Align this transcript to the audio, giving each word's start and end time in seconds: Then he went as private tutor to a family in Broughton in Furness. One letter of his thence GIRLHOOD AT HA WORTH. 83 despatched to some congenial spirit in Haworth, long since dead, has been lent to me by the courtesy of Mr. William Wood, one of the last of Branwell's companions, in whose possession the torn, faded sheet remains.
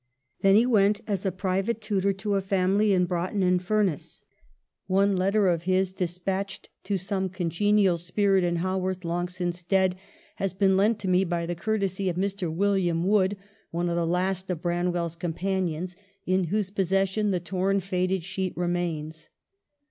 Then 0.41 0.55
he 0.55 0.65
went 0.65 1.01
as 1.05 1.27
private 1.37 1.79
tutor 1.79 2.11
to 2.11 2.33
a 2.33 2.41
family 2.41 2.91
in 2.91 3.05
Broughton 3.05 3.43
in 3.43 3.59
Furness. 3.59 4.23
One 4.87 5.15
letter 5.15 5.47
of 5.47 5.61
his 5.65 5.93
thence 5.93 6.17
GIRLHOOD 6.17 6.21
AT 6.23 6.25
HA 6.25 6.33
WORTH. 6.33 6.47
83 6.47 6.65
despatched 6.65 6.69
to 6.85 6.97
some 6.97 7.29
congenial 7.29 7.97
spirit 7.99 8.43
in 8.43 8.55
Haworth, 8.55 9.05
long 9.05 9.27
since 9.27 9.61
dead, 9.61 9.95
has 10.37 10.55
been 10.55 10.75
lent 10.75 10.97
to 11.01 11.07
me 11.07 11.23
by 11.23 11.45
the 11.45 11.53
courtesy 11.53 12.09
of 12.09 12.15
Mr. 12.15 12.51
William 12.51 13.05
Wood, 13.05 13.37
one 13.69 13.89
of 13.89 13.95
the 13.95 14.07
last 14.07 14.49
of 14.49 14.63
Branwell's 14.63 15.15
companions, 15.15 15.95
in 16.25 16.45
whose 16.45 16.71
possession 16.71 17.29
the 17.29 17.39
torn, 17.39 17.79
faded 17.79 18.23
sheet 18.23 18.57
remains. 18.57 19.29